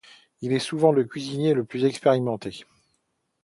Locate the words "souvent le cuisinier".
0.57-1.53